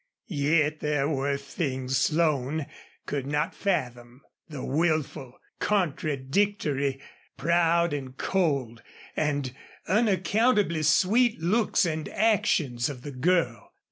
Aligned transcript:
Yet 0.29 0.79
there 0.79 1.07
were 1.07 1.37
things 1.37 1.95
Slone 1.95 2.65
could 3.05 3.27
not 3.27 3.53
fathom 3.53 4.21
the 4.49 4.65
wilful, 4.65 5.37
contradictory, 5.59 6.99
proud 7.37 7.93
and 7.93 8.17
cold 8.17 8.81
and 9.15 9.53
unaccountably 9.87 10.81
sweet 10.81 11.39
looks 11.39 11.85
and 11.85 12.09
actions 12.09 12.89
of 12.89 13.03
the 13.03 13.11
girl. 13.11 13.73